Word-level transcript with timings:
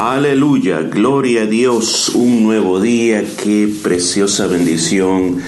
Aleluya, 0.00 0.80
gloria 0.80 1.42
a 1.42 1.46
Dios, 1.46 2.08
un 2.16 2.42
nuevo 2.42 2.80
día, 2.80 3.22
qué 3.40 3.68
preciosa 3.80 4.48
bendición 4.48 5.40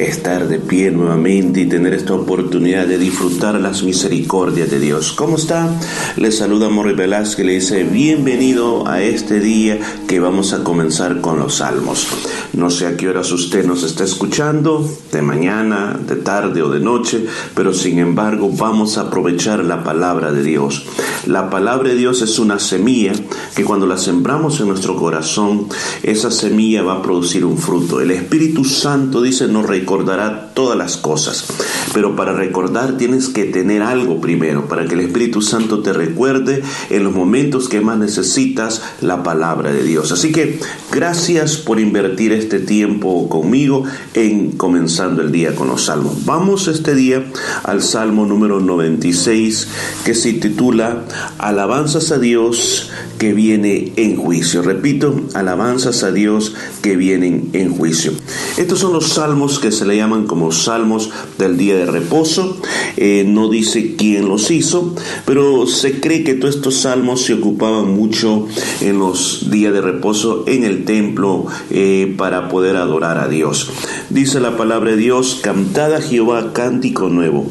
estar 0.00 0.48
de 0.48 0.58
pie 0.58 0.90
nuevamente 0.90 1.60
y 1.60 1.66
tener 1.66 1.92
esta 1.94 2.14
oportunidad 2.14 2.86
de 2.86 2.98
disfrutar 2.98 3.60
las 3.60 3.82
misericordias 3.82 4.70
de 4.70 4.80
Dios. 4.80 5.12
¿Cómo 5.12 5.36
está? 5.36 5.68
Le 6.16 6.32
saluda 6.32 6.70
Morri 6.70 6.94
Velázquez, 6.94 7.44
le 7.44 7.52
dice 7.54 7.84
bienvenido 7.84 8.88
a 8.88 9.02
este 9.02 9.40
día 9.40 9.78
que 10.08 10.20
vamos 10.20 10.52
a 10.52 10.64
comenzar 10.64 11.20
con 11.20 11.38
los 11.38 11.56
salmos. 11.56 12.08
No 12.52 12.70
sé 12.70 12.86
a 12.86 12.96
qué 12.96 13.08
horas 13.08 13.30
usted 13.30 13.64
nos 13.64 13.82
está 13.82 14.04
escuchando, 14.04 14.88
de 15.12 15.22
mañana, 15.22 15.98
de 16.04 16.16
tarde 16.16 16.62
o 16.62 16.70
de 16.70 16.80
noche, 16.80 17.26
pero 17.54 17.72
sin 17.72 17.98
embargo 17.98 18.50
vamos 18.52 18.98
a 18.98 19.02
aprovechar 19.02 19.64
la 19.64 19.84
palabra 19.84 20.32
de 20.32 20.42
Dios. 20.42 20.84
La 21.26 21.50
palabra 21.50 21.90
de 21.90 21.96
Dios 21.96 22.22
es 22.22 22.38
una 22.38 22.58
semilla 22.58 23.12
que 23.54 23.64
cuando 23.64 23.86
la 23.86 23.98
sembramos 23.98 24.58
en 24.60 24.68
nuestro 24.68 24.96
corazón, 24.96 25.68
esa 26.02 26.30
semilla 26.30 26.82
va 26.82 26.94
a 26.94 27.02
producir 27.02 27.44
un 27.44 27.58
fruto. 27.58 28.00
El 28.00 28.10
Espíritu 28.10 28.64
Santo 28.64 29.20
dice, 29.22 29.46
nos 29.46 29.66
recordará 29.90 30.50
todas 30.54 30.78
las 30.78 30.96
cosas. 30.96 31.46
Pero 31.92 32.14
para 32.14 32.32
recordar 32.32 32.96
tienes 32.96 33.28
que 33.28 33.44
tener 33.44 33.82
algo 33.82 34.20
primero, 34.20 34.68
para 34.68 34.86
que 34.86 34.94
el 34.94 35.00
Espíritu 35.00 35.42
Santo 35.42 35.80
te 35.82 35.92
recuerde 35.92 36.62
en 36.90 37.02
los 37.02 37.12
momentos 37.12 37.68
que 37.68 37.80
más 37.80 37.98
necesitas 37.98 38.82
la 39.00 39.24
palabra 39.24 39.72
de 39.72 39.82
Dios. 39.82 40.12
Así 40.12 40.30
que 40.30 40.60
gracias 40.92 41.56
por 41.56 41.80
invertir 41.80 42.30
este 42.30 42.60
tiempo 42.60 43.28
conmigo 43.28 43.82
en 44.14 44.52
comenzando 44.52 45.22
el 45.22 45.32
día 45.32 45.56
con 45.56 45.66
los 45.66 45.86
salmos. 45.86 46.24
Vamos 46.24 46.68
este 46.68 46.94
día 46.94 47.24
al 47.64 47.82
Salmo 47.82 48.26
número 48.26 48.60
96 48.60 49.66
que 50.04 50.14
se 50.14 50.34
titula 50.34 51.02
Alabanzas 51.38 52.12
a 52.12 52.18
Dios 52.18 52.90
que 53.18 53.34
viene 53.34 53.92
en 53.96 54.16
juicio. 54.16 54.62
Repito, 54.62 55.14
alabanzas 55.34 56.04
a 56.04 56.10
Dios 56.10 56.54
que 56.80 56.96
vienen 56.96 57.50
en 57.52 57.76
juicio. 57.76 58.12
Estos 58.56 58.78
son 58.78 58.94
los 58.94 59.08
salmos 59.08 59.58
que 59.58 59.70
se 59.80 59.86
le 59.86 59.96
llaman 59.96 60.26
como 60.26 60.52
salmos 60.52 61.08
del 61.38 61.56
día 61.56 61.74
de 61.74 61.86
reposo. 61.86 62.58
Eh, 62.98 63.24
no 63.26 63.48
dice 63.48 63.96
quién 63.96 64.28
los 64.28 64.50
hizo, 64.50 64.94
pero 65.24 65.66
se 65.66 66.00
cree 66.00 66.22
que 66.22 66.34
todos 66.34 66.56
estos 66.56 66.76
salmos 66.76 67.22
se 67.22 67.32
ocupaban 67.32 67.94
mucho 67.96 68.46
en 68.82 68.98
los 68.98 69.50
días 69.50 69.72
de 69.72 69.80
reposo 69.80 70.44
en 70.46 70.64
el 70.64 70.84
templo 70.84 71.46
eh, 71.70 72.14
para 72.18 72.50
poder 72.50 72.76
adorar 72.76 73.16
a 73.16 73.28
Dios. 73.28 73.70
Dice 74.10 74.38
la 74.38 74.58
palabra 74.58 74.90
de 74.90 74.98
Dios, 74.98 75.40
cantad 75.42 75.94
a 75.94 76.02
Jehová 76.02 76.52
cántico 76.52 77.08
nuevo, 77.08 77.46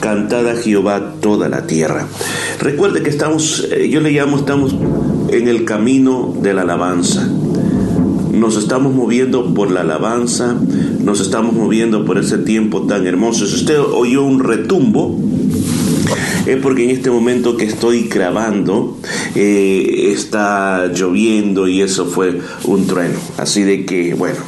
cantad 0.00 0.48
a 0.48 0.56
Jehová 0.56 1.16
toda 1.20 1.50
la 1.50 1.66
tierra. 1.66 2.08
Recuerde 2.60 3.02
que 3.02 3.10
estamos, 3.10 3.68
eh, 3.70 3.90
yo 3.90 4.00
le 4.00 4.10
llamo, 4.10 4.38
estamos 4.38 4.74
en 5.28 5.48
el 5.48 5.66
camino 5.66 6.34
de 6.40 6.54
la 6.54 6.62
alabanza. 6.62 7.28
Nos 8.34 8.56
estamos 8.56 8.92
moviendo 8.92 9.54
por 9.54 9.70
la 9.70 9.80
alabanza, 9.82 10.56
nos 11.00 11.20
estamos 11.20 11.54
moviendo 11.54 12.04
por 12.04 12.18
ese 12.18 12.38
tiempo 12.38 12.82
tan 12.82 13.06
hermoso. 13.06 13.46
Si 13.46 13.54
usted 13.54 13.78
oyó 13.80 14.24
un 14.24 14.40
retumbo, 14.40 15.18
es 16.46 16.56
porque 16.58 16.84
en 16.84 16.90
este 16.90 17.10
momento 17.10 17.56
que 17.56 17.64
estoy 17.64 18.08
grabando 18.08 18.98
eh, 19.34 20.10
está 20.12 20.86
lloviendo 20.92 21.68
y 21.68 21.80
eso 21.80 22.06
fue 22.06 22.40
un 22.64 22.86
trueno. 22.86 23.18
Así 23.38 23.62
de 23.62 23.86
que, 23.86 24.14
bueno, 24.14 24.40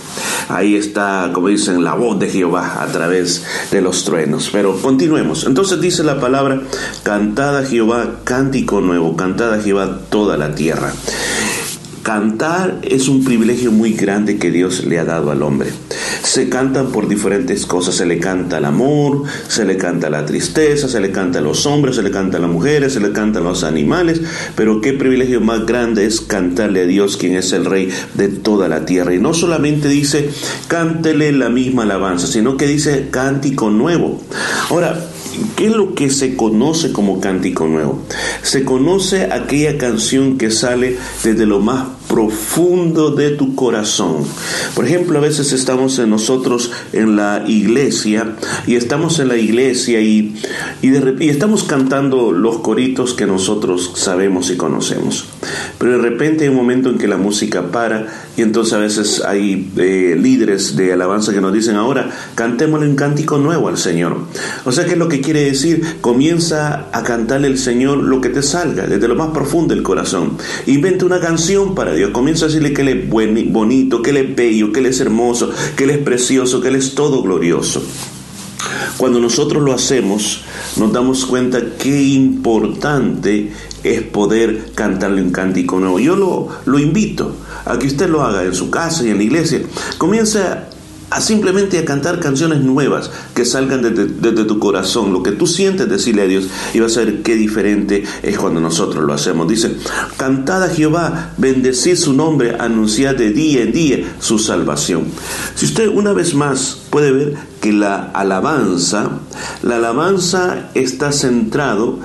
ahí 0.48 0.76
está, 0.76 1.30
como 1.32 1.48
dicen, 1.48 1.82
la 1.82 1.94
voz 1.94 2.18
de 2.18 2.28
Jehová 2.28 2.82
a 2.82 2.86
través 2.86 3.44
de 3.70 3.80
los 3.80 4.04
truenos. 4.04 4.50
Pero 4.52 4.76
continuemos. 4.80 5.46
Entonces 5.46 5.80
dice 5.80 6.04
la 6.04 6.20
palabra, 6.20 6.62
cantada 7.02 7.64
Jehová 7.64 8.20
cántico 8.24 8.80
nuevo, 8.80 9.16
cantada 9.16 9.60
Jehová 9.62 10.00
toda 10.10 10.36
la 10.36 10.54
tierra. 10.54 10.92
Cantar 12.06 12.78
es 12.84 13.08
un 13.08 13.24
privilegio 13.24 13.72
muy 13.72 13.94
grande 13.94 14.38
que 14.38 14.52
Dios 14.52 14.84
le 14.84 15.00
ha 15.00 15.04
dado 15.04 15.32
al 15.32 15.42
hombre. 15.42 15.70
Se 16.22 16.48
cantan 16.48 16.92
por 16.92 17.08
diferentes 17.08 17.66
cosas, 17.66 17.96
se 17.96 18.06
le 18.06 18.20
canta 18.20 18.58
el 18.58 18.64
amor, 18.64 19.24
se 19.48 19.64
le 19.64 19.76
canta 19.76 20.08
la 20.08 20.24
tristeza, 20.24 20.86
se 20.86 21.00
le 21.00 21.10
canta 21.10 21.40
a 21.40 21.42
los 21.42 21.66
hombres, 21.66 21.96
se 21.96 22.04
le 22.04 22.12
canta 22.12 22.36
a 22.36 22.40
las 22.40 22.48
mujeres, 22.48 22.92
se 22.92 23.00
le 23.00 23.10
canta 23.10 23.40
a 23.40 23.42
los 23.42 23.64
animales, 23.64 24.20
pero 24.54 24.80
qué 24.80 24.92
privilegio 24.92 25.40
más 25.40 25.66
grande 25.66 26.06
es 26.06 26.20
cantarle 26.20 26.82
a 26.82 26.86
Dios, 26.86 27.16
quien 27.16 27.34
es 27.34 27.52
el 27.52 27.64
rey 27.64 27.90
de 28.14 28.28
toda 28.28 28.68
la 28.68 28.84
tierra. 28.84 29.12
Y 29.12 29.18
no 29.18 29.34
solamente 29.34 29.88
dice, 29.88 30.30
cántele 30.68 31.32
la 31.32 31.48
misma 31.48 31.82
alabanza, 31.82 32.28
sino 32.28 32.56
que 32.56 32.68
dice 32.68 33.08
cántico 33.10 33.70
nuevo. 33.70 34.22
Ahora, 34.70 34.96
¿Qué 35.54 35.66
es 35.66 35.72
lo 35.72 35.94
que 35.94 36.08
se 36.08 36.34
conoce 36.34 36.92
como 36.92 37.20
cántico 37.20 37.66
nuevo? 37.66 38.00
Se 38.42 38.64
conoce 38.64 39.24
aquella 39.24 39.76
canción 39.76 40.38
que 40.38 40.50
sale 40.50 40.96
desde 41.22 41.44
lo 41.44 41.60
más 41.60 41.95
profundo 42.08 43.10
de 43.10 43.30
tu 43.30 43.54
corazón. 43.54 44.24
Por 44.74 44.86
ejemplo, 44.86 45.18
a 45.18 45.22
veces 45.22 45.52
estamos 45.52 45.98
en 45.98 46.10
nosotros 46.10 46.70
en 46.92 47.16
la 47.16 47.44
iglesia 47.46 48.36
y 48.66 48.76
estamos 48.76 49.18
en 49.18 49.28
la 49.28 49.36
iglesia 49.36 50.00
y, 50.00 50.34
y, 50.82 51.28
estamos 51.28 51.64
cantando 51.64 52.32
los 52.32 52.58
coritos 52.58 53.14
que 53.14 53.26
nosotros 53.26 53.92
sabemos 53.94 54.50
y 54.50 54.56
conocemos. 54.56 55.26
Pero 55.78 55.92
de 55.92 55.98
repente 55.98 56.44
hay 56.44 56.50
un 56.50 56.56
momento 56.56 56.88
en 56.88 56.98
que 56.98 57.08
la 57.08 57.16
música 57.16 57.70
para 57.70 58.06
y 58.36 58.42
entonces 58.42 58.74
a 58.74 58.78
veces 58.78 59.22
hay 59.24 59.70
eh, 59.76 60.16
líderes 60.20 60.76
de 60.76 60.92
alabanza 60.92 61.32
que 61.32 61.40
nos 61.40 61.52
dicen 61.52 61.76
ahora, 61.76 62.10
cantémosle 62.34 62.88
un 62.88 62.96
cántico 62.96 63.38
nuevo 63.38 63.68
al 63.68 63.78
Señor. 63.78 64.18
O 64.64 64.72
sea, 64.72 64.84
¿qué 64.84 64.92
es 64.92 64.98
lo 64.98 65.08
que 65.08 65.20
quiere 65.20 65.44
decir? 65.44 65.98
Comienza 66.00 66.86
a 66.92 67.02
cantarle 67.02 67.46
al 67.46 67.58
Señor 67.58 67.98
lo 67.98 68.20
que 68.20 68.28
te 68.28 68.42
salga 68.42 68.86
desde 68.86 69.08
lo 69.08 69.14
más 69.14 69.30
profundo 69.30 69.74
del 69.74 69.82
corazón. 69.82 70.36
Inventa 70.66 71.06
una 71.06 71.20
canción 71.20 71.74
para 71.74 71.94
Dios. 71.94 72.10
Comienza 72.10 72.44
a 72.44 72.48
decirle 72.48 72.74
que 72.74 72.82
Él 72.82 72.88
es 72.88 73.08
bonito, 73.08 74.02
que 74.02 74.10
Él 74.10 74.18
es 74.18 74.36
bello, 74.36 74.72
que 74.72 74.80
Él 74.80 74.86
es 74.86 75.00
hermoso, 75.00 75.50
que 75.74 75.84
Él 75.84 75.90
es 75.90 75.98
precioso, 75.98 76.60
que 76.60 76.68
Él 76.68 76.76
es 76.76 76.94
todo 76.94 77.22
glorioso. 77.22 77.82
Cuando 78.96 79.20
nosotros 79.20 79.62
lo 79.62 79.72
hacemos, 79.72 80.42
nos 80.76 80.92
damos 80.92 81.26
cuenta 81.26 81.60
qué 81.78 82.02
importante 82.02 83.52
es 83.82 84.02
poder 84.02 84.72
cantarle 84.74 85.22
un 85.22 85.30
cántico 85.30 85.78
nuevo. 85.78 85.98
Yo 85.98 86.16
lo, 86.16 86.48
lo 86.64 86.78
invito 86.78 87.36
a 87.64 87.78
que 87.78 87.86
usted 87.86 88.08
lo 88.08 88.22
haga 88.22 88.42
en 88.44 88.54
su 88.54 88.70
casa 88.70 89.04
y 89.04 89.10
en 89.10 89.18
la 89.18 89.22
iglesia. 89.22 89.60
Comienza 89.98 90.68
a 91.10 91.20
simplemente 91.20 91.78
a 91.78 91.84
cantar 91.84 92.20
canciones 92.20 92.60
nuevas 92.60 93.10
que 93.34 93.44
salgan 93.44 93.82
desde, 93.82 94.44
tu 94.44 94.58
corazón, 94.58 95.12
lo 95.12 95.22
que 95.22 95.32
tú 95.32 95.46
sientes 95.46 95.88
decirle 95.88 96.22
a 96.22 96.26
Dios 96.26 96.48
y 96.74 96.80
vas 96.80 96.96
a 96.96 97.00
ver 97.00 97.22
qué 97.22 97.34
diferente 97.36 98.04
es 98.22 98.38
cuando 98.38 98.60
nosotros 98.60 99.04
lo 99.04 99.12
hacemos. 99.12 99.48
Dice, 99.48 99.76
cantad 100.16 100.64
a 100.64 100.68
Jehová, 100.68 101.32
bendecid 101.36 101.96
su 101.96 102.12
nombre, 102.12 102.56
anunciad 102.58 103.14
de 103.14 103.30
día 103.30 103.62
en 103.62 103.72
día 103.72 103.98
su 104.18 104.38
salvación. 104.38 105.04
Si 105.54 105.66
usted 105.66 105.88
una 105.88 106.12
vez 106.12 106.34
más 106.34 106.78
puede 106.90 107.12
ver 107.12 107.34
que 107.60 107.72
la 107.72 108.10
alabanza, 108.12 109.10
la 109.62 109.76
alabanza 109.76 110.70
está 110.74 111.12
centrado 111.12 111.98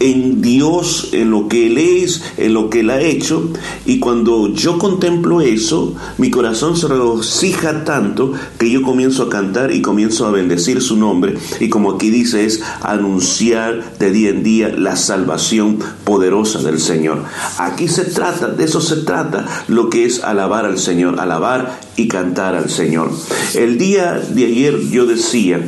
en 0.00 0.42
Dios, 0.42 1.10
en 1.12 1.30
lo 1.30 1.48
que 1.48 1.66
Él 1.66 1.78
es, 1.78 2.22
en 2.36 2.54
lo 2.54 2.70
que 2.70 2.80
Él 2.80 2.90
ha 2.90 3.00
hecho. 3.00 3.50
Y 3.84 3.98
cuando 3.98 4.52
yo 4.52 4.78
contemplo 4.78 5.40
eso, 5.40 5.94
mi 6.18 6.30
corazón 6.30 6.76
se 6.76 6.88
regocija 6.88 7.84
tanto 7.84 8.32
que 8.58 8.70
yo 8.70 8.82
comienzo 8.82 9.24
a 9.24 9.30
cantar 9.30 9.72
y 9.72 9.82
comienzo 9.82 10.26
a 10.26 10.30
bendecir 10.30 10.82
su 10.82 10.96
nombre. 10.96 11.34
Y 11.60 11.68
como 11.68 11.92
aquí 11.92 12.10
dice, 12.10 12.44
es 12.44 12.62
anunciar 12.82 13.98
de 13.98 14.10
día 14.10 14.30
en 14.30 14.42
día 14.42 14.68
la 14.68 14.96
salvación 14.96 15.78
poderosa 16.04 16.60
del 16.62 16.80
Señor. 16.80 17.22
Aquí 17.58 17.88
se 17.88 18.04
trata, 18.04 18.48
de 18.48 18.64
eso 18.64 18.80
se 18.80 18.96
trata, 18.96 19.46
lo 19.68 19.90
que 19.90 20.04
es 20.04 20.22
alabar 20.22 20.64
al 20.64 20.78
Señor, 20.78 21.20
alabar 21.20 21.85
y 21.96 22.08
cantar 22.08 22.54
al 22.54 22.70
Señor. 22.70 23.10
El 23.54 23.78
día 23.78 24.14
de 24.14 24.44
ayer 24.44 24.80
yo 24.90 25.06
decía 25.06 25.60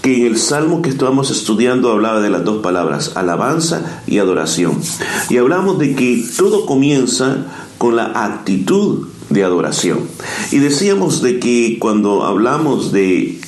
que 0.00 0.16
en 0.16 0.26
el 0.26 0.38
salmo 0.38 0.82
que 0.82 0.90
estábamos 0.90 1.30
estudiando 1.30 1.90
hablaba 1.90 2.20
de 2.20 2.30
las 2.30 2.44
dos 2.44 2.62
palabras, 2.62 3.12
alabanza 3.14 4.02
y 4.06 4.18
adoración. 4.18 4.80
Y 5.28 5.38
hablamos 5.38 5.78
de 5.78 5.94
que 5.94 6.24
todo 6.36 6.66
comienza 6.66 7.46
con 7.78 7.96
la 7.96 8.24
actitud 8.24 9.08
de 9.30 9.44
adoración. 9.44 10.00
Y 10.50 10.58
decíamos 10.58 11.22
de 11.22 11.38
que 11.38 11.78
cuando 11.80 12.24
hablamos 12.24 12.92
de 12.92 13.40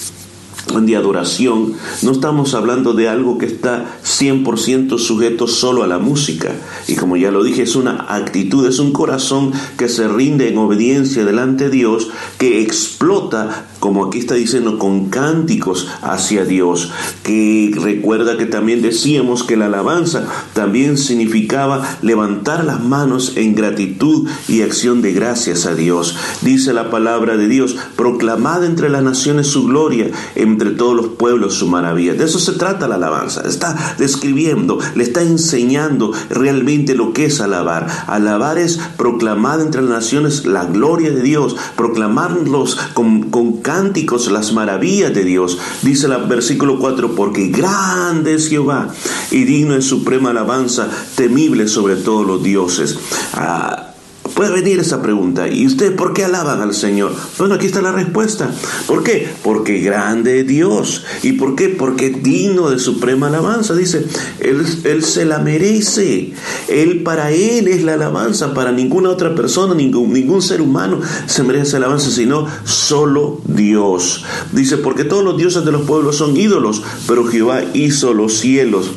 de 0.67 0.97
adoración, 0.97 1.75
no 2.03 2.13
estamos 2.13 2.55
hablando 2.55 2.95
de 2.95 3.09
algo 3.09 3.39
que 3.39 3.47
está 3.47 3.99
100% 4.05 4.99
sujeto 4.99 5.47
solo 5.47 5.83
a 5.85 5.87
la 5.87 5.99
música. 5.99 6.53
Y 6.89 6.97
como 6.97 7.17
ya 7.17 7.31
lo 7.31 7.45
dije, 7.45 7.63
es 7.63 7.77
una 7.77 8.07
actitud, 8.09 8.67
es 8.67 8.79
un 8.79 8.93
corazón 8.93 9.53
que 9.79 9.89
se 9.89 10.09
rinde 10.09 10.49
en 10.49 10.59
obediencia 10.59 11.25
delante 11.25 11.65
de 11.65 11.71
Dios, 11.71 12.09
que 12.39 12.61
explota 12.61 13.67
como 13.85 14.07
aquí 14.07 14.21
está 14.21 14.35
diciendo, 14.35 14.79
con 14.79 15.11
cánticos 15.11 15.89
hacia 16.01 16.47
Dios, 16.47 16.91
que 17.23 17.71
recuerda 17.79 18.39
que 18.39 18.47
también 18.47 18.81
decíamos 18.81 19.43
que 19.43 19.59
la 19.59 19.67
alabanza 19.67 20.25
también 20.55 20.97
significaba 20.97 21.99
levantar 22.01 22.65
las 22.65 22.83
manos 22.83 23.35
en 23.37 23.55
gratitud 23.55 24.27
y 24.49 24.63
acción 24.63 25.03
de 25.03 25.13
gracias 25.13 25.67
a 25.67 25.75
Dios. 25.75 26.17
Dice 26.41 26.73
la 26.73 26.91
palabra 26.91 27.37
de 27.37 27.47
Dios, 27.47 27.77
proclamad 27.95 28.65
entre 28.65 28.89
las 28.89 29.03
naciones 29.03 29.49
su 29.49 29.67
gloria, 29.67 30.11
entre 30.35 30.71
todos 30.71 30.97
los 30.97 31.09
pueblos 31.09 31.53
su 31.53 31.67
maravilla. 31.67 32.15
De 32.15 32.25
eso 32.25 32.39
se 32.39 32.53
trata 32.53 32.89
la 32.89 32.95
alabanza. 32.95 33.43
Está 33.47 33.97
describiendo, 33.99 34.79
le 34.95 35.03
está 35.03 35.21
enseñando 35.21 36.11
realmente 36.31 36.95
lo 36.95 37.13
que 37.13 37.27
es 37.27 37.43
alabar. 37.43 37.87
Alabar 38.07 38.57
es 38.57 38.81
proclamar 38.97 39.61
entre 39.61 39.83
las 39.83 39.91
naciones 39.91 40.47
la 40.47 40.65
gloria 40.65 41.11
de 41.11 41.21
Dios, 41.21 41.55
proclamarlos 41.77 42.77
con, 42.95 43.25
con 43.25 43.61
cánticos 43.75 44.31
las 44.31 44.53
maravillas 44.53 45.13
de 45.13 45.25
Dios. 45.25 45.59
Dice 45.83 46.07
el 46.07 46.17
versículo 46.27 46.79
4, 46.79 47.17
porque 47.17 47.49
grande 47.49 48.35
es 48.35 48.49
Jehová 48.49 48.89
y 49.33 49.43
digno 49.43 49.75
de 49.75 49.83
suprema 49.83 50.31
alabanza, 50.31 50.89
temible 51.17 51.67
sobre 51.67 51.97
todos 51.97 52.25
los 52.25 52.41
dioses. 52.41 52.97
Ah, 53.33 53.94
Puede 54.35 54.51
venir 54.51 54.81
esa 54.81 55.01
pregunta. 55.01 55.49
¿Y 55.49 55.65
usted 55.65 55.95
por 55.95 56.13
qué 56.13 56.25
alaban 56.25 56.61
al 56.61 56.75
Señor? 56.75 57.13
Bueno, 57.39 57.55
aquí 57.55 57.67
está 57.67 57.81
la 57.81 57.93
respuesta. 57.93 58.51
¿Por 58.89 59.05
qué? 59.05 59.29
Porque 59.45 59.79
grande 59.79 60.41
es 60.41 60.47
Dios. 60.47 61.05
¿Y 61.23 61.33
por 61.33 61.55
qué? 61.55 61.69
Porque 61.69 62.11
digno 62.11 62.71
de 62.71 62.81
suprema 62.81 63.29
alabanza. 63.29 63.77
Dice, 63.77 64.05
él, 64.41 64.67
él, 64.85 65.05
se 65.05 65.25
la 65.25 65.39
merece. 65.39 66.33
Él 66.67 67.05
para 67.05 67.31
Él 67.31 67.69
es 67.69 67.85
la 67.85 67.95
alabanza. 67.95 68.55
Para 68.55 68.73
ninguna 68.73 69.11
otra 69.11 69.37
persona, 69.37 69.73
ningún, 69.73 70.13
ningún 70.13 70.43
ser 70.43 70.61
humano 70.61 71.01
se 71.27 71.45
merece 71.45 71.77
alabanza, 71.77 72.11
sino 72.11 72.49
solo 72.65 73.41
Dios. 73.45 74.25
Dice, 74.51 74.79
porque 74.79 75.05
todos 75.05 75.23
los 75.23 75.37
dioses 75.37 75.65
de 75.65 75.71
los 75.71 75.83
pueblos 75.83 76.17
son 76.17 76.37
ídolos, 76.37 76.83
pero 77.07 77.25
Jehová 77.25 77.63
hizo 77.73 78.13
los 78.13 78.39
cielos. 78.39 78.91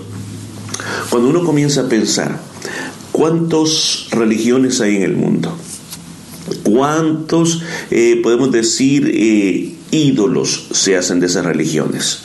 Cuando 1.11 1.29
uno 1.29 1.43
comienza 1.43 1.81
a 1.81 1.89
pensar, 1.89 2.39
¿Cuántas 3.17 4.09
religiones 4.11 4.79
hay 4.79 4.97
en 4.97 5.01
el 5.01 5.15
mundo? 5.15 5.57
¿Cuántos, 6.61 7.63
eh, 7.89 8.19
podemos 8.21 8.51
decir, 8.51 9.11
eh, 9.11 9.73
ídolos 9.89 10.67
se 10.69 10.95
hacen 10.95 11.19
de 11.19 11.25
esas 11.25 11.43
religiones? 11.43 12.19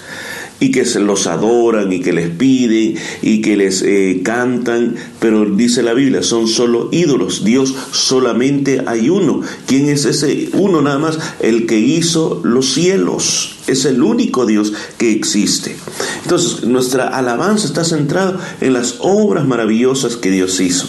y 0.61 0.71
que 0.71 0.85
se 0.85 1.01
los 1.01 1.27
adoran 1.27 1.93
y 1.93 2.01
que 2.01 2.13
les 2.13 2.31
piden 2.31 2.95
y 3.21 3.41
que 3.41 3.57
les 3.57 3.83
eh, 3.83 4.21
cantan, 4.23 4.95
pero 5.19 5.45
dice 5.45 5.83
la 5.83 5.93
Biblia, 5.93 6.23
son 6.23 6.47
solo 6.47 6.89
ídolos. 6.93 7.43
Dios 7.43 7.75
solamente 7.91 8.83
hay 8.87 9.09
uno. 9.09 9.41
¿Quién 9.67 9.89
es 9.89 10.05
ese 10.05 10.51
uno 10.53 10.81
nada 10.81 11.01
más? 11.01 11.19
El 11.41 11.67
que 11.67 11.81
hizo 11.81 12.41
los 12.45 12.75
cielos. 12.75 13.57
Es 13.67 13.85
el 13.85 14.03
único 14.03 14.47
Dios 14.47 14.73
que 14.99 15.13
existe. 15.13 15.77
Entonces, 16.23 16.65
nuestra 16.65 17.09
alabanza 17.09 17.67
está 17.67 17.85
centrada 17.85 18.39
en 18.61 18.73
las 18.73 18.97
obras 19.01 19.47
maravillosas 19.47 20.17
que 20.17 20.31
Dios 20.31 20.61
hizo. 20.61 20.89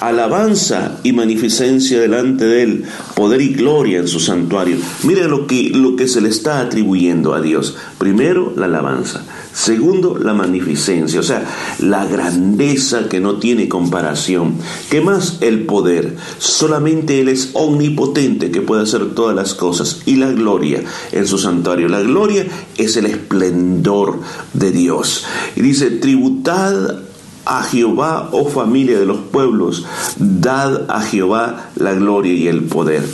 Alabanza 0.00 0.98
y 1.02 1.12
magnificencia 1.12 2.00
delante 2.00 2.44
de 2.44 2.62
Él, 2.62 2.84
poder 3.14 3.40
y 3.40 3.54
gloria 3.54 3.98
en 3.98 4.08
su 4.08 4.20
santuario. 4.20 4.76
Mire 5.04 5.28
lo 5.28 5.46
que, 5.46 5.70
lo 5.70 5.96
que 5.96 6.08
se 6.08 6.20
le 6.20 6.28
está 6.28 6.60
atribuyendo 6.60 7.34
a 7.34 7.40
Dios. 7.40 7.76
Primero, 7.98 8.52
la 8.56 8.66
alabanza. 8.66 9.22
Segundo, 9.58 10.16
la 10.16 10.34
magnificencia, 10.34 11.18
o 11.18 11.24
sea, 11.24 11.44
la 11.80 12.06
grandeza 12.06 13.08
que 13.08 13.18
no 13.18 13.38
tiene 13.40 13.68
comparación. 13.68 14.54
¿Qué 14.88 15.00
más? 15.00 15.38
El 15.40 15.66
poder. 15.66 16.16
Solamente 16.38 17.20
Él 17.20 17.28
es 17.28 17.50
omnipotente 17.54 18.52
que 18.52 18.60
puede 18.60 18.84
hacer 18.84 19.16
todas 19.16 19.34
las 19.34 19.54
cosas. 19.54 20.02
Y 20.06 20.14
la 20.14 20.30
gloria 20.30 20.84
en 21.10 21.26
su 21.26 21.38
santuario. 21.38 21.88
La 21.88 22.02
gloria 22.02 22.46
es 22.76 22.96
el 22.96 23.06
esplendor 23.06 24.20
de 24.52 24.70
Dios. 24.70 25.24
Y 25.56 25.62
dice, 25.62 25.90
tributad 25.90 27.00
a 27.44 27.64
Jehová, 27.64 28.28
oh 28.30 28.48
familia 28.48 28.96
de 28.96 29.06
los 29.06 29.18
pueblos, 29.18 29.84
dad 30.18 30.88
a 30.88 31.02
Jehová 31.02 31.70
la 31.74 31.94
gloria 31.94 32.32
y 32.32 32.46
el 32.46 32.62
poder. 32.62 33.04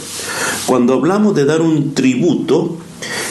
Cuando 0.67 0.93
hablamos 0.93 1.35
de 1.35 1.47
dar 1.47 1.63
un 1.63 1.95
tributo, 1.95 2.77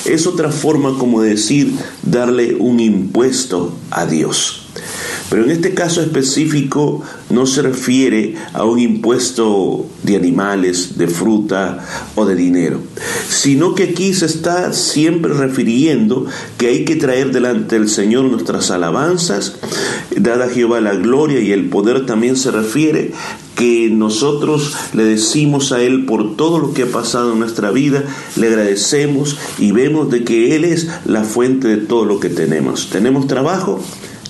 es 0.05 0.27
otra 0.27 0.51
forma 0.51 0.97
como 0.97 1.21
decir 1.21 1.73
darle 2.03 2.55
un 2.55 2.79
impuesto 2.79 3.73
a 3.91 4.05
Dios. 4.05 4.63
Pero 5.29 5.45
en 5.45 5.51
este 5.51 5.73
caso 5.73 6.01
específico 6.01 7.01
no 7.29 7.47
se 7.47 7.63
refiere 7.63 8.35
a 8.53 8.65
un 8.65 8.79
impuesto 8.79 9.87
de 10.03 10.15
animales, 10.15 10.97
de 10.97 11.07
fruta 11.07 11.83
o 12.15 12.25
de 12.25 12.35
dinero, 12.35 12.79
sino 13.29 13.73
que 13.73 13.83
aquí 13.83 14.13
se 14.13 14.27
está 14.27 14.73
siempre 14.73 15.33
refiriendo 15.33 16.27
que 16.57 16.67
hay 16.67 16.85
que 16.85 16.97
traer 16.97 17.31
delante 17.31 17.79
del 17.79 17.89
Señor 17.89 18.25
nuestras 18.25 18.69
alabanzas, 18.69 19.55
dada 20.15 20.45
a 20.45 20.49
Jehová 20.49 20.81
la 20.81 20.93
gloria 20.93 21.39
y 21.39 21.51
el 21.51 21.67
poder 21.69 22.05
también 22.05 22.35
se 22.35 22.51
refiere 22.51 23.13
que 23.55 23.89
nosotros 23.91 24.75
le 24.93 25.03
decimos 25.03 25.71
a 25.71 25.81
Él 25.81 26.05
por 26.05 26.35
todo 26.35 26.59
lo 26.59 26.73
que 26.73 26.83
ha 26.83 26.87
pasado 26.87 27.33
en 27.33 27.39
nuestra 27.39 27.71
vida, 27.71 28.03
le 28.35 28.47
agradecemos 28.47 29.37
y 29.59 29.71
vemos 29.71 30.09
de 30.09 30.23
que 30.23 30.55
Él 30.55 30.63
es 30.65 30.89
la 31.05 31.23
fuente 31.23 31.67
de 31.67 31.77
todo 31.77 32.05
lo 32.05 32.19
que 32.19 32.29
tenemos. 32.29 32.89
¿Tenemos 32.89 33.27
trabajo? 33.27 33.81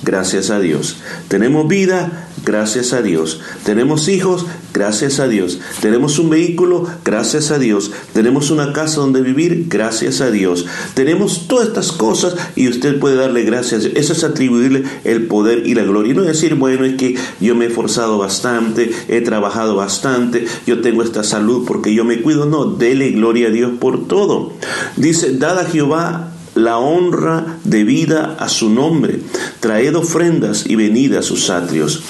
Gracias 0.03 0.49
a 0.49 0.59
Dios. 0.59 0.97
¿Tenemos 1.29 1.67
vida? 1.67 2.22
Gracias 2.45 2.91
a 2.91 3.01
Dios. 3.01 3.39
¿Tenemos 3.63 4.09
hijos? 4.09 4.45
Gracias 4.73 5.19
a 5.21 5.27
Dios. 5.29 5.59
¿Tenemos 5.81 6.19
un 6.19 6.29
vehículo? 6.29 6.87
Gracias 7.05 7.51
a 7.51 7.59
Dios. 7.59 7.91
¿Tenemos 8.13 8.51
una 8.51 8.73
casa 8.73 8.99
donde 8.99 9.21
vivir? 9.21 9.67
Gracias 9.69 10.19
a 10.19 10.29
Dios. 10.29 10.65
Tenemos 10.93 11.47
todas 11.47 11.69
estas 11.69 11.93
cosas 11.93 12.35
y 12.55 12.67
usted 12.67 12.99
puede 12.99 13.15
darle 13.15 13.43
gracias. 13.43 13.85
Eso 13.85 14.13
es 14.13 14.23
atribuirle 14.25 14.83
el 15.05 15.27
poder 15.27 15.65
y 15.65 15.73
la 15.73 15.83
gloria. 15.83 16.11
Y 16.11 16.15
no 16.15 16.23
decir, 16.23 16.55
bueno, 16.55 16.83
es 16.83 16.95
que 16.95 17.15
yo 17.39 17.55
me 17.55 17.65
he 17.65 17.67
esforzado 17.69 18.17
bastante, 18.17 18.91
he 19.07 19.21
trabajado 19.21 19.75
bastante, 19.75 20.45
yo 20.67 20.81
tengo 20.81 21.03
esta 21.03 21.23
salud 21.23 21.63
porque 21.65 21.93
yo 21.93 22.03
me 22.03 22.21
cuido. 22.21 22.45
No, 22.45 22.65
dele 22.65 23.11
gloria 23.11 23.47
a 23.47 23.51
Dios 23.51 23.71
por 23.79 24.07
todo. 24.07 24.51
Dice, 24.97 25.37
dada 25.37 25.63
Jehová 25.63 26.32
la 26.55 26.77
honra 26.77 27.57
debida 27.63 28.35
a 28.39 28.49
su 28.49 28.69
nombre. 28.69 29.19
Traed 29.59 29.95
ofrendas 29.95 30.65
y 30.67 30.75
venid 30.75 31.15
a 31.15 31.21
sus 31.21 31.49
atrios. 31.49 32.03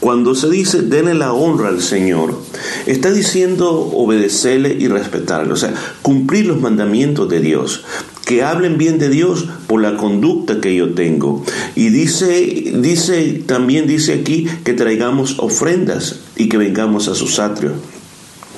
Cuando 0.00 0.34
se 0.34 0.50
dice 0.50 0.82
denle 0.82 1.14
la 1.14 1.32
honra 1.32 1.68
al 1.68 1.82
Señor, 1.82 2.38
está 2.86 3.12
diciendo 3.12 3.70
obedecerle 3.70 4.76
y 4.78 4.88
respetarle, 4.88 5.52
o 5.52 5.56
sea, 5.56 5.74
cumplir 6.02 6.46
los 6.46 6.60
mandamientos 6.60 7.28
de 7.28 7.40
Dios 7.40 7.84
que 8.26 8.42
hablen 8.42 8.76
bien 8.76 8.98
de 8.98 9.08
Dios 9.08 9.46
por 9.68 9.80
la 9.80 9.96
conducta 9.96 10.60
que 10.60 10.74
yo 10.74 10.94
tengo. 10.94 11.44
Y 11.76 11.90
dice, 11.90 12.72
dice, 12.74 13.44
también 13.46 13.86
dice 13.86 14.14
aquí 14.14 14.48
que 14.64 14.72
traigamos 14.74 15.36
ofrendas 15.38 16.16
y 16.34 16.48
que 16.48 16.58
vengamos 16.58 17.06
a 17.06 17.14
sus 17.14 17.38
atrios. 17.38 17.74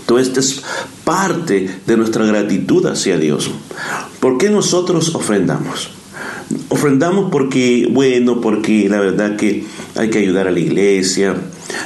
Todo 0.08 0.20
esto 0.20 0.40
es 0.40 0.62
parte 1.04 1.68
de 1.86 1.96
nuestra 1.98 2.24
gratitud 2.24 2.86
hacia 2.86 3.18
Dios. 3.18 3.50
¿Por 4.20 4.38
qué 4.38 4.48
nosotros 4.48 5.14
ofrendamos? 5.14 5.90
Ofrendamos 6.70 7.30
porque, 7.30 7.86
bueno, 7.90 8.40
porque 8.40 8.88
la 8.88 9.00
verdad 9.00 9.36
que 9.36 9.66
hay 9.96 10.08
que 10.08 10.20
ayudar 10.20 10.48
a 10.48 10.50
la 10.50 10.60
iglesia, 10.60 11.36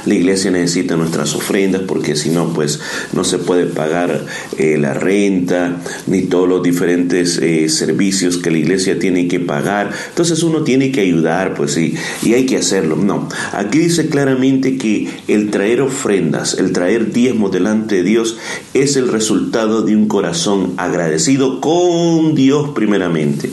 la 0.05 0.13
iglesia 0.13 0.51
necesita 0.51 0.95
nuestras 0.95 1.35
ofrendas 1.35 1.81
porque 1.87 2.15
si 2.15 2.29
no, 2.29 2.53
pues 2.53 2.79
no 3.13 3.23
se 3.23 3.39
puede 3.39 3.65
pagar 3.65 4.25
eh, 4.57 4.77
la 4.77 4.93
renta 4.93 5.81
ni 6.07 6.23
todos 6.23 6.47
los 6.47 6.63
diferentes 6.63 7.37
eh, 7.37 7.69
servicios 7.69 8.37
que 8.37 8.51
la 8.51 8.57
iglesia 8.57 8.99
tiene 8.99 9.27
que 9.27 9.39
pagar. 9.39 9.91
Entonces 10.09 10.43
uno 10.43 10.63
tiene 10.63 10.91
que 10.91 11.01
ayudar, 11.01 11.53
pues 11.55 11.73
sí, 11.73 11.95
y 12.21 12.33
hay 12.33 12.45
que 12.45 12.57
hacerlo. 12.57 12.95
No, 12.95 13.27
aquí 13.51 13.79
dice 13.79 14.07
claramente 14.07 14.77
que 14.77 15.09
el 15.27 15.51
traer 15.51 15.81
ofrendas, 15.81 16.57
el 16.57 16.71
traer 16.71 17.11
diezmos 17.11 17.51
delante 17.51 17.95
de 17.95 18.03
Dios 18.03 18.37
es 18.73 18.95
el 18.95 19.07
resultado 19.07 19.81
de 19.81 19.95
un 19.95 20.07
corazón 20.07 20.73
agradecido 20.77 21.61
con 21.61 22.35
Dios 22.35 22.69
primeramente. 22.73 23.49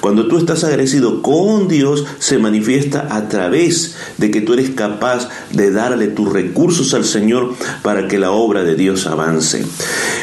Cuando 0.00 0.28
tú 0.28 0.38
estás 0.38 0.64
agradecido 0.64 1.22
con 1.22 1.68
Dios, 1.68 2.04
se 2.18 2.38
manifiesta 2.38 3.08
a 3.10 3.28
través 3.28 3.96
de 4.18 4.30
que 4.30 4.40
tú 4.40 4.54
eres 4.54 4.70
capaz 4.70 5.28
de 5.52 5.71
darle 5.72 6.08
tus 6.08 6.32
recursos 6.32 6.94
al 6.94 7.04
Señor 7.04 7.54
para 7.82 8.08
que 8.08 8.18
la 8.18 8.30
obra 8.30 8.62
de 8.62 8.76
Dios 8.76 9.06
avance. 9.06 9.64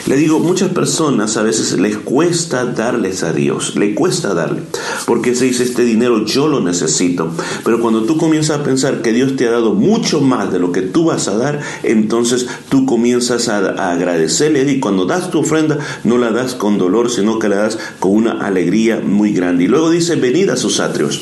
Le 0.07 0.15
digo, 0.15 0.39
muchas 0.39 0.69
personas 0.69 1.37
a 1.37 1.43
veces 1.43 1.77
les 1.79 1.97
cuesta 1.97 2.65
darles 2.65 3.23
a 3.23 3.33
Dios, 3.33 3.75
le 3.75 3.93
cuesta 3.93 4.33
darle, 4.33 4.61
porque 5.05 5.35
se 5.35 5.45
dice, 5.45 5.63
este 5.63 5.83
dinero 5.83 6.25
yo 6.25 6.47
lo 6.47 6.61
necesito, 6.61 7.31
pero 7.63 7.79
cuando 7.79 8.03
tú 8.03 8.17
comienzas 8.17 8.59
a 8.59 8.63
pensar 8.63 9.01
que 9.01 9.13
Dios 9.13 9.35
te 9.35 9.47
ha 9.47 9.51
dado 9.51 9.73
mucho 9.73 10.21
más 10.21 10.51
de 10.51 10.59
lo 10.59 10.71
que 10.71 10.81
tú 10.81 11.05
vas 11.05 11.27
a 11.27 11.37
dar, 11.37 11.59
entonces 11.83 12.47
tú 12.69 12.85
comienzas 12.85 13.49
a, 13.49 13.91
agradecerle 13.91 14.69
y 14.71 14.79
cuando 14.79 15.05
das 15.05 15.31
tu 15.31 15.39
ofrenda 15.39 15.77
no 16.03 16.17
la 16.17 16.31
das 16.31 16.55
con 16.55 16.77
dolor, 16.77 17.09
sino 17.09 17.39
que 17.39 17.49
la 17.49 17.57
das 17.57 17.77
con 17.99 18.11
una 18.11 18.45
alegría 18.45 19.01
muy 19.03 19.33
grande. 19.33 19.65
Y 19.65 19.67
luego 19.67 19.89
dice, 19.89 20.15
venid 20.15 20.49
a 20.49 20.57
sus 20.57 20.79
atrios. 20.79 21.21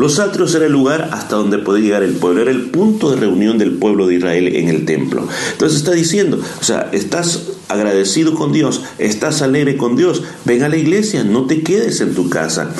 Los 0.00 0.18
atrios 0.18 0.54
era 0.54 0.64
el 0.64 0.72
lugar 0.72 1.10
hasta 1.12 1.36
donde 1.36 1.58
podía 1.58 1.84
llegar 1.84 2.02
el 2.02 2.14
pueblo, 2.14 2.40
era 2.40 2.50
el 2.50 2.70
punto 2.70 3.10
de 3.10 3.20
reunión 3.20 3.58
del 3.58 3.72
pueblo 3.72 4.06
de 4.06 4.14
Israel 4.14 4.56
en 4.56 4.68
el 4.68 4.86
templo. 4.86 5.28
Entonces 5.52 5.76
está 5.76 5.90
diciendo, 5.90 6.40
o 6.58 6.64
sea, 6.64 6.88
estás 6.92 7.48
agradecido 7.68 8.34
con 8.34 8.50
Dios, 8.50 8.82
estás 8.96 9.42
alegre 9.42 9.76
con 9.76 9.96
Dios, 9.96 10.22
ven 10.46 10.62
a 10.62 10.70
la 10.70 10.78
iglesia, 10.78 11.22
no 11.22 11.44
te 11.44 11.62
quedes 11.62 12.00
en 12.00 12.14
tu 12.14 12.30
casa. 12.30 12.74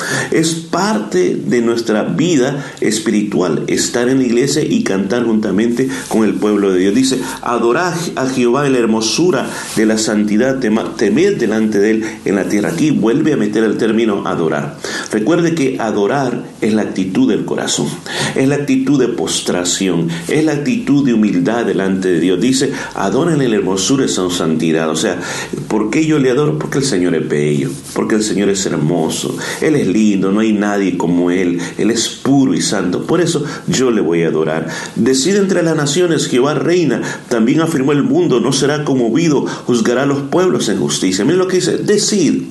Parte 0.71 1.35
de 1.35 1.61
nuestra 1.61 2.03
vida 2.03 2.73
espiritual 2.79 3.65
estar 3.67 4.09
en 4.09 4.19
la 4.19 4.23
iglesia 4.23 4.63
y 4.63 4.83
cantar 4.83 5.25
juntamente 5.25 5.89
con 6.07 6.23
el 6.23 6.33
pueblo 6.35 6.71
de 6.71 6.79
Dios. 6.79 6.95
Dice, 6.95 7.19
adorad 7.41 7.93
a 8.15 8.27
Jehová 8.27 8.65
en 8.65 8.73
la 8.73 8.79
hermosura 8.79 9.49
de 9.75 9.85
la 9.85 9.97
santidad, 9.97 10.59
temed 10.59 11.37
delante 11.37 11.79
de 11.79 11.91
él 11.91 12.05
en 12.25 12.35
la 12.35 12.45
tierra. 12.45 12.69
Aquí 12.69 12.91
vuelve 12.91 13.33
a 13.33 13.37
meter 13.37 13.63
el 13.63 13.77
término 13.77 14.25
adorar. 14.25 14.77
Recuerde 15.11 15.53
que 15.53 15.77
adorar 15.79 16.43
es 16.61 16.73
la 16.73 16.83
actitud 16.83 17.29
del 17.29 17.45
corazón, 17.45 17.87
es 18.35 18.47
la 18.47 18.55
actitud 18.55 18.99
de 18.99 19.09
postración, 19.09 20.07
es 20.27 20.45
la 20.45 20.53
actitud 20.53 21.05
de 21.05 21.13
humildad 21.13 21.65
delante 21.65 22.07
de 22.07 22.19
Dios. 22.19 22.39
Dice, 22.39 22.71
adoren 22.95 23.41
en 23.41 23.49
la 23.51 23.57
hermosura 23.57 24.03
de 24.03 24.09
su 24.09 24.31
santidad. 24.31 24.89
O 24.89 24.95
sea, 24.95 25.19
¿por 25.67 25.89
qué 25.89 26.05
yo 26.05 26.17
le 26.17 26.31
adoro? 26.31 26.57
Porque 26.57 26.77
el 26.77 26.85
Señor 26.85 27.15
es 27.15 27.27
bello, 27.27 27.69
porque 27.93 28.15
el 28.15 28.23
Señor 28.23 28.49
es 28.49 28.65
hermoso, 28.65 29.35
Él 29.59 29.75
es 29.75 29.87
lindo, 29.87 30.31
no 30.31 30.39
hay 30.39 30.53
nadie 30.61 30.97
como 30.97 31.31
Él, 31.31 31.59
Él 31.77 31.91
es 31.91 32.07
puro 32.07 32.53
y 32.53 32.61
santo. 32.61 33.05
Por 33.05 33.19
eso 33.19 33.43
yo 33.67 33.91
le 33.91 34.01
voy 34.01 34.23
a 34.23 34.29
adorar. 34.29 34.67
Decide 34.95 35.39
entre 35.39 35.63
las 35.63 35.75
naciones, 35.75 36.27
Jehová 36.27 36.53
reina. 36.53 37.01
También 37.27 37.61
afirmó 37.61 37.91
el 37.91 38.03
mundo, 38.03 38.39
no 38.39 38.53
será 38.53 38.85
conmovido, 38.85 39.45
juzgará 39.65 40.03
a 40.03 40.05
los 40.05 40.21
pueblos 40.21 40.69
en 40.69 40.79
justicia. 40.79 41.25
Miren 41.25 41.39
lo 41.39 41.47
que 41.47 41.57
dice, 41.57 41.77
decid. 41.77 42.43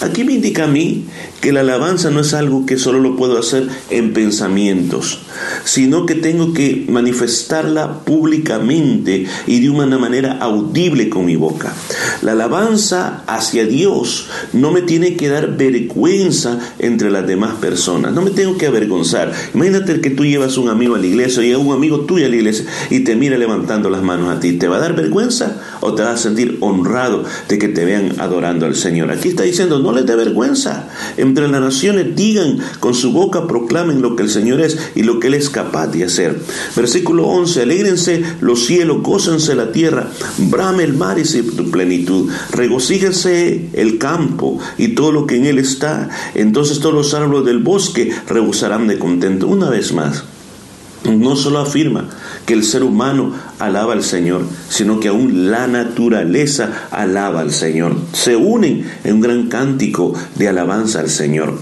Aquí 0.00 0.24
me 0.24 0.34
indica 0.34 0.64
a 0.64 0.68
mí 0.68 1.06
que 1.40 1.52
la 1.52 1.60
alabanza 1.60 2.10
no 2.10 2.20
es 2.20 2.34
algo 2.34 2.66
que 2.66 2.78
solo 2.78 3.00
lo 3.00 3.16
puedo 3.16 3.38
hacer 3.38 3.68
en 3.90 4.12
pensamientos, 4.12 5.20
sino 5.64 6.06
que 6.06 6.14
tengo 6.14 6.52
que 6.52 6.86
manifestarla 6.88 8.00
públicamente 8.00 9.26
y 9.46 9.60
de 9.60 9.70
una 9.70 9.98
manera 9.98 10.38
audible 10.40 11.08
con 11.10 11.26
mi 11.26 11.36
boca. 11.36 11.74
La 12.22 12.32
alabanza 12.32 13.22
hacia 13.26 13.66
Dios 13.66 14.28
no 14.52 14.72
me 14.72 14.82
tiene 14.82 15.16
que 15.16 15.28
dar 15.28 15.56
vergüenza 15.56 16.58
entre 16.78 17.10
las 17.10 17.26
demás 17.26 17.43
personas, 17.52 18.12
no 18.12 18.22
me 18.22 18.30
tengo 18.30 18.56
que 18.56 18.66
avergonzar. 18.66 19.32
Imagínate 19.54 20.00
que 20.00 20.10
tú 20.10 20.24
llevas 20.24 20.56
un 20.56 20.68
amigo 20.68 20.94
a 20.94 20.98
la 20.98 21.06
iglesia 21.06 21.44
y 21.44 21.54
un 21.54 21.72
amigo 21.72 22.00
tuyo 22.00 22.26
a 22.26 22.28
la 22.28 22.36
iglesia 22.36 22.66
y 22.90 23.00
te 23.00 23.14
mira 23.14 23.36
levantando 23.38 23.90
las 23.90 24.02
manos 24.02 24.34
a 24.34 24.40
ti. 24.40 24.54
¿Te 24.54 24.68
va 24.68 24.76
a 24.76 24.80
dar 24.80 24.96
vergüenza 24.96 25.60
o 25.80 25.94
te 25.94 26.02
vas 26.02 26.14
a 26.14 26.22
sentir 26.22 26.58
honrado 26.60 27.24
de 27.48 27.58
que 27.58 27.68
te 27.68 27.84
vean 27.84 28.14
adorando 28.18 28.66
al 28.66 28.76
Señor? 28.76 29.10
Aquí 29.10 29.28
está 29.28 29.42
diciendo, 29.42 29.78
no 29.78 29.92
les 29.92 30.06
dé 30.06 30.16
vergüenza. 30.16 30.88
Entre 31.16 31.48
las 31.48 31.60
naciones 31.60 32.16
digan 32.16 32.58
con 32.80 32.94
su 32.94 33.12
boca, 33.12 33.46
proclamen 33.46 34.02
lo 34.02 34.16
que 34.16 34.22
el 34.22 34.30
Señor 34.30 34.60
es 34.60 34.78
y 34.94 35.02
lo 35.02 35.20
que 35.20 35.28
Él 35.28 35.34
es 35.34 35.50
capaz 35.50 35.88
de 35.88 36.04
hacer. 36.04 36.38
Versículo 36.74 37.26
11, 37.26 37.62
alégrense 37.62 38.22
los 38.40 38.64
cielos, 38.64 39.02
gócense 39.02 39.54
la 39.54 39.72
tierra, 39.72 40.08
brame 40.38 40.84
el 40.84 40.94
mar 40.94 41.18
y 41.18 41.24
su 41.24 41.44
plenitud, 41.70 42.30
regocíjense 42.52 43.70
el 43.72 43.98
campo 43.98 44.58
y 44.78 44.88
todo 44.88 45.12
lo 45.12 45.26
que 45.26 45.36
en 45.36 45.46
él 45.46 45.58
está. 45.58 46.08
Entonces 46.34 46.80
todos 46.80 46.94
los 46.94 47.14
árboles 47.14 47.33
del 47.42 47.58
bosque 47.58 48.12
rebosarán 48.28 48.86
de 48.86 48.98
contento. 48.98 49.48
Una 49.48 49.70
vez 49.70 49.92
más, 49.92 50.24
no 51.04 51.36
solo 51.36 51.58
afirma 51.58 52.08
que 52.46 52.54
el 52.54 52.64
ser 52.64 52.82
humano 52.82 53.32
alaba 53.58 53.92
al 53.92 54.02
Señor, 54.02 54.46
sino 54.68 55.00
que 55.00 55.08
aún 55.08 55.50
la 55.50 55.66
naturaleza 55.66 56.88
alaba 56.90 57.40
al 57.40 57.52
Señor. 57.52 57.96
Se 58.12 58.36
unen 58.36 58.86
en 59.04 59.14
un 59.14 59.20
gran 59.20 59.48
cántico 59.48 60.14
de 60.36 60.48
alabanza 60.48 61.00
al 61.00 61.10
Señor. 61.10 61.58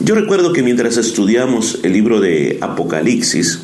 Yo 0.00 0.14
recuerdo 0.14 0.52
que 0.52 0.62
mientras 0.62 0.96
estudiamos 0.96 1.80
el 1.82 1.92
libro 1.92 2.20
de 2.20 2.58
Apocalipsis, 2.60 3.60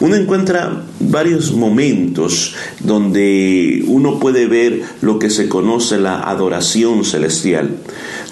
uno 0.00 0.16
encuentra 0.16 0.82
varios 1.00 1.52
momentos 1.52 2.54
donde 2.80 3.84
uno 3.86 4.18
puede 4.18 4.46
ver 4.46 4.82
lo 5.00 5.18
que 5.18 5.30
se 5.30 5.48
conoce 5.48 5.98
la 5.98 6.20
adoración 6.20 7.04
celestial. 7.04 7.76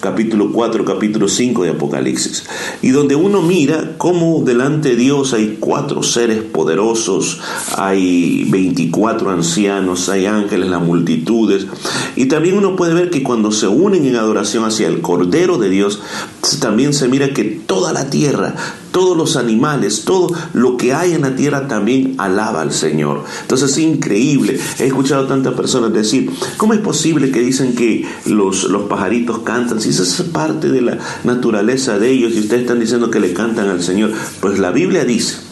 Capítulo 0.00 0.50
4, 0.52 0.84
capítulo 0.84 1.28
5 1.28 1.62
de 1.62 1.70
Apocalipsis, 1.70 2.44
y 2.82 2.90
donde 2.90 3.14
uno 3.14 3.40
mira 3.40 3.92
cómo 3.98 4.42
delante 4.44 4.90
de 4.90 4.96
Dios 4.96 5.32
hay 5.32 5.58
cuatro 5.60 6.02
seres 6.02 6.42
poderosos, 6.42 7.40
hay 7.76 8.44
24 8.50 9.30
ancianos, 9.30 10.08
hay 10.08 10.26
ángeles, 10.26 10.68
las 10.68 10.82
multitudes, 10.82 11.68
y 12.16 12.26
también 12.26 12.58
uno 12.58 12.74
puede 12.74 12.94
ver 12.94 13.10
que 13.10 13.22
cuando 13.22 13.52
se 13.52 13.68
unen 13.68 14.04
en 14.04 14.16
adoración 14.16 14.64
hacia 14.64 14.88
el 14.88 15.02
Cordero 15.02 15.58
de 15.58 15.70
Dios, 15.70 16.00
también 16.60 16.92
se 16.94 17.08
mira 17.08 17.32
que 17.32 17.44
toda 17.44 17.92
la 17.92 18.10
tierra, 18.10 18.54
todos 18.90 19.16
los 19.16 19.36
animales, 19.36 20.04
todo 20.04 20.28
lo 20.52 20.76
que 20.76 20.94
hay 20.94 21.12
en 21.12 21.22
la 21.22 21.34
tierra 21.34 21.68
también 21.68 22.14
alaba 22.18 22.60
al 22.60 22.72
Señor. 22.72 23.24
Entonces 23.42 23.70
es 23.70 23.78
increíble. 23.78 24.58
He 24.78 24.86
escuchado 24.86 25.24
a 25.24 25.28
tantas 25.28 25.54
personas 25.54 25.92
decir, 25.92 26.30
¿cómo 26.56 26.74
es 26.74 26.80
posible 26.80 27.30
que 27.30 27.40
dicen 27.40 27.74
que 27.74 28.06
los, 28.26 28.64
los 28.64 28.82
pajaritos 28.82 29.40
cantan? 29.40 29.80
Si 29.80 29.90
esa 29.90 30.02
es 30.02 30.22
parte 30.30 30.70
de 30.70 30.82
la 30.82 30.98
naturaleza 31.24 31.98
de 31.98 32.10
ellos 32.10 32.32
y 32.34 32.40
ustedes 32.40 32.62
están 32.62 32.80
diciendo 32.80 33.10
que 33.10 33.20
le 33.20 33.32
cantan 33.32 33.68
al 33.68 33.82
Señor. 33.82 34.12
Pues 34.40 34.58
la 34.58 34.70
Biblia 34.70 35.04
dice 35.04 35.51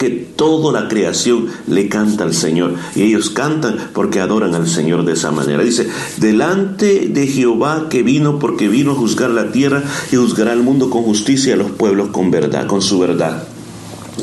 que 0.00 0.08
toda 0.08 0.72
la 0.72 0.88
creación 0.88 1.48
le 1.68 1.90
canta 1.90 2.24
al 2.24 2.32
Señor. 2.32 2.74
Y 2.96 3.02
ellos 3.02 3.28
cantan 3.28 3.76
porque 3.92 4.20
adoran 4.20 4.54
al 4.54 4.66
Señor 4.66 5.04
de 5.04 5.12
esa 5.12 5.30
manera. 5.30 5.62
Dice, 5.62 5.88
delante 6.16 7.08
de 7.08 7.26
Jehová 7.26 7.88
que 7.90 8.02
vino 8.02 8.38
porque 8.38 8.68
vino 8.68 8.92
a 8.92 8.94
juzgar 8.94 9.28
la 9.28 9.52
tierra 9.52 9.84
y 10.10 10.16
juzgará 10.16 10.52
al 10.52 10.62
mundo 10.62 10.88
con 10.88 11.02
justicia 11.02 11.52
a 11.52 11.58
los 11.58 11.70
pueblos 11.72 12.08
con 12.08 12.30
verdad, 12.30 12.66
con 12.66 12.80
su 12.80 12.98
verdad. 12.98 13.46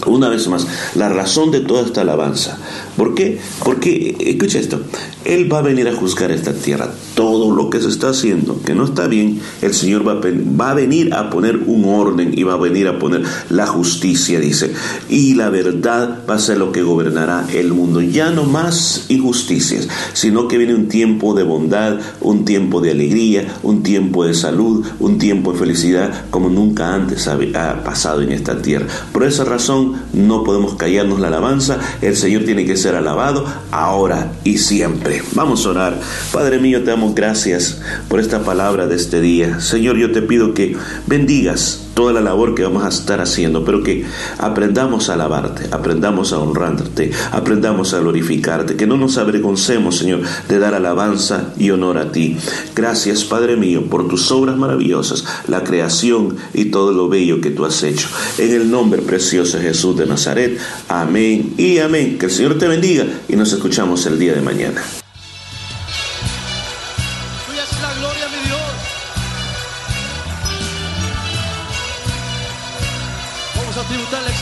Una 0.06 0.30
vez 0.30 0.48
más, 0.48 0.68
la 0.96 1.10
razón 1.10 1.52
de 1.52 1.62
toda 1.62 1.84
esta 1.84 2.02
alabanza. 2.02 2.58
¿Por 2.96 3.16
qué? 3.16 3.40
Porque, 3.64 4.16
escucha 4.20 4.60
esto, 4.60 4.82
Él 5.26 5.52
va 5.52 5.60
a 5.60 5.62
venir 5.62 5.88
a 5.88 5.94
juzgar 5.94 6.32
esta 6.32 6.54
tierra. 6.54 6.90
Todo 7.16 7.54
lo 7.54 7.70
que 7.70 7.82
se 7.82 7.90
está 7.90 8.10
haciendo, 8.10 8.62
que 8.62 8.76
no 8.76 8.86
está 8.86 9.08
bien, 9.08 9.40
el 9.62 9.74
Señor 9.74 10.08
va 10.08 10.14
a, 10.14 10.22
va 10.22 10.72
a 10.72 10.74
venir 10.74 11.14
a 11.14 11.30
poner 11.30 11.58
un 11.66 11.86
orden 11.86 12.38
y 12.38 12.44
va 12.44 12.54
a 12.54 12.58
venir 12.58 12.88
a 12.88 13.00
poner 13.00 13.24
la 13.50 13.68
justicia, 13.68 14.40
dice. 14.40 14.72
Y 15.10 15.36
la 15.36 15.50
verdad 15.50 16.20
va 16.30 16.36
a 16.36 16.40
ser 16.40 16.58
lo 16.58 16.72
que 16.72 16.82
gobernará 16.82 17.48
el 17.54 17.74
mundo. 17.74 18.02
Ya 18.02 18.32
no 18.32 18.44
más 18.44 19.06
injusticias, 19.10 19.88
sino 20.14 20.48
que 20.48 20.58
viene 20.58 20.76
un 20.76 20.88
tiempo 20.88 21.34
de 21.34 21.44
bondad, 21.44 22.00
un 22.22 22.46
tiempo 22.46 22.82
de 22.82 22.92
alegría, 22.92 23.48
un 23.64 23.84
tiempo 23.84 24.26
de 24.26 24.34
salud, 24.34 24.86
un 25.00 25.18
tiempo 25.18 25.54
de 25.54 25.60
felicidad, 25.60 26.26
como 26.30 26.50
nunca 26.50 26.94
antes 26.94 27.28
ha 27.28 27.84
pasado 27.84 28.22
en 28.22 28.32
esta 28.32 28.62
tierra. 28.62 28.88
Por 29.12 29.24
esa 29.24 29.44
razón, 29.44 29.87
no 30.14 30.44
podemos 30.44 30.76
callarnos 30.76 31.20
la 31.20 31.28
alabanza, 31.28 31.80
el 32.02 32.16
Señor 32.16 32.44
tiene 32.44 32.66
que 32.66 32.78
ser 32.78 32.96
alabado 32.96 33.46
ahora 33.72 34.32
y 34.44 34.58
siempre. 34.58 35.22
Vamos 35.34 35.66
a 35.66 35.70
orar. 35.70 36.00
Padre 36.32 36.60
mío, 36.60 36.84
te 36.84 36.92
damos 36.92 37.16
gracias 37.16 37.82
por 38.08 38.20
esta 38.20 38.44
palabra 38.44 38.88
de 38.88 38.96
este 38.96 39.22
día. 39.22 39.60
Señor, 39.60 39.98
yo 39.98 40.12
te 40.12 40.22
pido 40.22 40.54
que 40.54 40.76
bendigas 41.08 41.87
toda 41.98 42.14
la 42.14 42.22
labor 42.22 42.54
que 42.54 42.62
vamos 42.62 42.84
a 42.84 42.90
estar 42.90 43.22
haciendo, 43.22 43.66
pero 43.66 43.82
que 43.82 44.06
aprendamos 44.38 45.10
a 45.10 45.16
alabarte, 45.16 45.68
aprendamos 45.72 46.32
a 46.32 46.38
honrarte, 46.38 47.10
aprendamos 47.32 47.96
a 47.96 48.00
glorificarte, 48.00 48.76
que 48.76 48.86
no 48.86 48.98
nos 48.98 49.18
avergoncemos, 49.18 49.98
Señor, 49.98 50.22
de 50.48 50.60
dar 50.60 50.76
alabanza 50.76 51.56
y 51.58 51.72
honor 51.72 51.98
a 51.98 52.12
ti. 52.12 52.38
Gracias, 52.76 53.24
Padre 53.24 53.56
mío, 53.56 53.86
por 53.90 54.08
tus 54.08 54.32
obras 54.32 54.58
maravillosas, 54.58 55.26
la 55.48 55.64
creación 55.64 56.36
y 56.54 56.66
todo 56.66 56.92
lo 56.92 57.10
bello 57.10 57.42
que 57.42 57.50
tú 57.50 57.66
has 57.66 57.82
hecho. 57.82 58.08
En 58.38 58.52
el 58.54 58.70
nombre 58.70 59.02
precioso 59.02 59.58
de 59.58 59.64
Jesús 59.64 59.98
de 59.98 60.06
Nazaret, 60.06 60.60
amén 60.90 61.56
y 61.58 61.80
amén. 61.80 62.20
Que 62.20 62.28
el 62.28 62.32
Señor 62.32 62.60
te 62.60 62.68
bendiga 62.68 63.08
y 63.28 63.36
nos 63.36 63.52
escuchamos 63.54 64.06
el 64.06 64.20
día 64.20 64.36
de 64.36 64.42
mañana. 64.42 64.84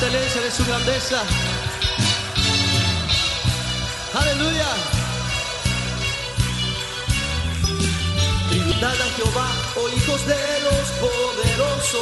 De 0.02 0.52
su 0.52 0.66
grandeza. 0.66 1.24
Aleluya. 4.14 4.68
Tributad 8.50 8.92
a 8.92 9.10
Jehová, 9.16 9.48
oh 9.78 9.88
hijos 9.88 10.28
de 10.28 10.36
los 10.66 10.90
poderosos. 11.00 12.02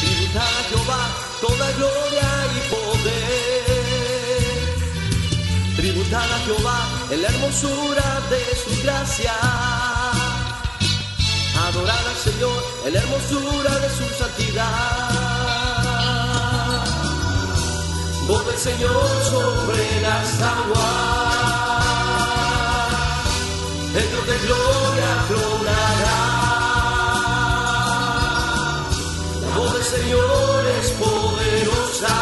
Tributad 0.00 0.42
a 0.42 0.64
Jehová 0.70 1.02
toda 1.42 1.72
gloria 1.72 2.28
y 2.56 2.60
poder. 2.70 3.64
Tributad 5.76 6.32
a 6.32 6.38
Jehová 6.46 6.80
en 7.10 7.22
la 7.22 7.28
hermosura 7.28 8.22
de 8.30 8.40
su 8.56 8.70
gracia. 8.82 9.34
Adorad 11.68 12.06
al 12.08 12.16
Señor 12.16 12.64
en 12.86 12.92
la 12.94 13.00
hermosura 13.00 13.78
de 13.80 13.90
su 13.90 14.08
santidad 14.18 15.27
todo 18.28 18.50
el 18.50 18.58
Señor 18.58 19.24
sobre 19.24 20.00
las 20.02 20.42
aguas. 20.42 21.48
El 23.96 24.06
Dios 24.10 24.26
de 24.26 24.38
gloria 24.44 25.10
tronará. 25.28 26.20
La 29.40 29.50
voz 29.56 29.72
del 29.72 29.82
Señor 29.82 30.66
es 30.78 30.90
poderosa. 31.00 32.16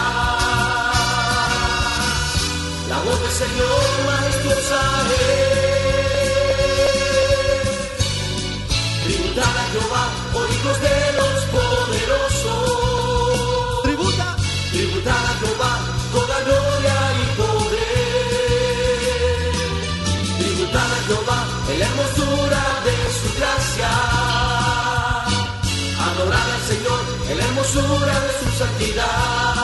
La 2.88 2.98
voz 3.02 3.18
del 3.22 3.32
Señor 3.42 3.82
majestuosa 4.06 4.82
es. 5.10 5.66
Tributad 9.02 9.56
a 9.62 9.64
Jehová, 9.72 10.04
oh 10.34 10.38
oídos 10.38 10.78
de 10.82 10.96
los 11.16 11.25
hermosura 27.66 28.20
de 28.20 28.30
su 28.38 28.58
santidad. 28.58 29.56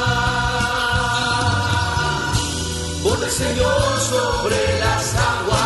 Del 3.20 3.30
Señor 3.30 4.00
sobre 4.00 4.80
las 4.80 5.14
aguas. 5.14 5.60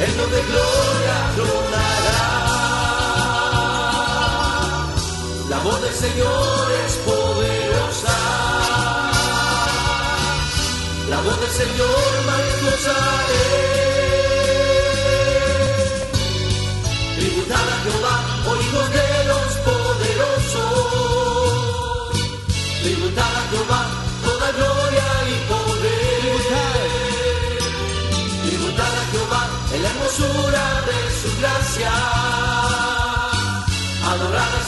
El 0.00 0.16
don 0.16 0.30
de 0.30 0.42
gloria 0.42 1.30
tronará. 1.36 2.22
La 5.48 5.58
voz 5.58 5.80
del 5.82 5.94
Señor 5.94 6.72
es 6.86 6.96
poderosa. 6.96 8.16
La 11.08 11.20
voz 11.20 11.40
del 11.40 11.50
Señor 11.50 12.24
majestuosa 12.26 12.94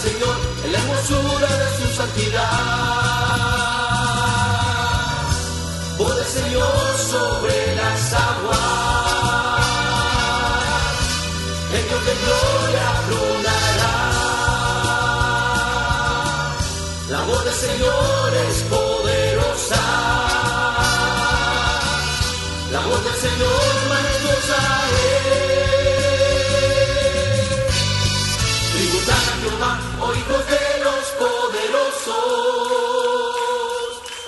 Señor 0.03 0.37
en 0.65 0.73
la 0.73 0.79
hermosura 0.79 1.47
de 1.47 1.69
su 1.79 1.95
santidad. 1.95 2.43
Voz 5.97 6.17
del 6.17 6.27
Señor 6.27 6.99
sobre 7.09 7.62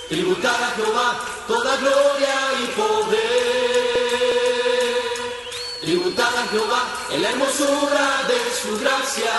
Tributad 0.09 0.63
a 0.63 0.71
Jehová 0.75 1.19
toda 1.47 1.77
gloria 1.77 2.35
y 2.61 2.67
poder. 2.77 3.25
Tributad 5.81 6.37
a 6.37 6.47
Jehová 6.47 6.83
en 7.11 7.23
la 7.23 7.29
hermosura 7.31 8.23
de 8.27 8.37
su 8.61 8.79
gracia. 8.79 9.33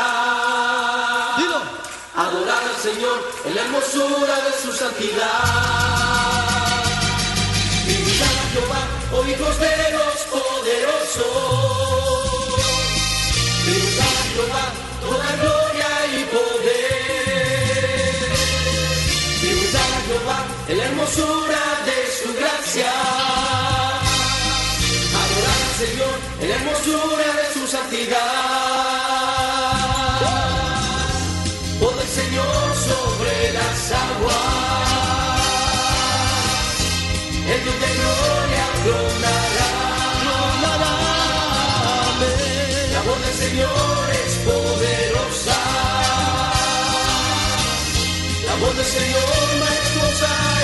Adorar 2.17 2.63
al 2.65 2.77
Señor 2.83 3.31
en 3.45 3.55
la 3.55 3.63
hermosura 3.63 4.41
de 4.41 4.53
su 4.61 4.73
santidad. 4.73 5.45
Tributad 7.85 8.27
a 8.27 8.47
Jehová, 8.53 8.81
oh 9.13 9.25
hijos 9.25 9.61
de 9.61 9.91
los 9.93 10.17
poderosos. 10.35 11.27
Tributad 13.65 14.07
a 14.07 14.25
Jehová 14.35 14.86
en 20.69 20.79
la 20.79 20.85
hermosura 20.85 21.63
de 21.87 21.99
su 22.19 22.35
gracia. 22.35 22.91
Adorar 25.23 25.61
al 25.69 25.75
Señor 25.87 26.15
en 26.41 26.49
la 26.49 26.55
hermosura 26.57 27.27
de 27.41 27.47
su 27.55 27.67
santidad. 27.69 28.17
Voz 31.81 31.97
del 31.97 32.09
Señor 32.09 32.67
sobre 32.89 33.53
las 33.53 33.93
aguas. 33.93 34.57
El 37.53 37.63
Dios 37.63 37.81
de 37.85 37.91
gloria 37.99 38.65
tronará. 38.83 39.71
La 42.93 43.01
voz 43.03 43.19
del 43.25 43.35
Señor 43.35 44.11
es 44.25 44.33
poderosa. 44.49 45.59
La 48.47 48.55
voz 48.57 48.77
del 48.77 48.87
Señor 48.87 49.47
majestuosa 49.61 50.31
es. 50.51 50.56